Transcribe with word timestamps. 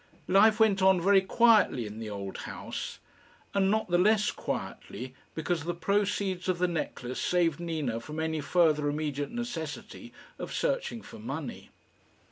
Life 0.27 0.59
went 0.59 0.81
on 0.81 0.99
very 0.99 1.21
quietly 1.21 1.85
in 1.85 1.99
the 1.99 2.09
old 2.09 2.37
house, 2.49 2.97
and 3.53 3.69
not 3.69 3.87
the 3.89 3.99
less 3.99 4.31
quietly 4.31 5.13
because 5.35 5.63
the 5.63 5.75
proceeds 5.75 6.49
of 6.49 6.57
the 6.57 6.67
necklace 6.67 7.21
saved 7.21 7.59
Nina 7.59 7.99
from 7.99 8.19
any 8.19 8.41
further 8.41 8.89
immediate 8.89 9.29
necessity 9.31 10.11
of 10.39 10.51
searching 10.51 11.03
for 11.03 11.19
money. 11.19 11.69